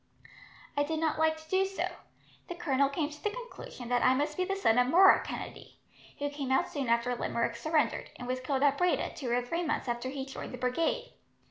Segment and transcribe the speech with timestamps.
[0.75, 1.87] "I did not like to do so.
[2.47, 5.77] The colonel came to the conclusion that I must be the son of Murroch Kennedy,
[6.17, 9.63] who came out soon after Limerick surrendered, and was killed at Breda two or three
[9.63, 11.11] months after he joined the brigade.